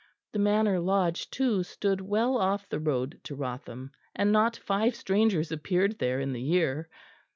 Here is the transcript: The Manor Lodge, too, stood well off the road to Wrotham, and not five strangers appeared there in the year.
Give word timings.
The 0.31 0.39
Manor 0.39 0.79
Lodge, 0.79 1.29
too, 1.29 1.61
stood 1.61 2.01
well 2.01 2.35
off 2.35 2.67
the 2.67 2.79
road 2.79 3.19
to 3.25 3.35
Wrotham, 3.35 3.91
and 4.15 4.31
not 4.31 4.57
five 4.57 4.95
strangers 4.95 5.51
appeared 5.51 5.99
there 5.99 6.19
in 6.19 6.33
the 6.33 6.41
year. 6.41 6.89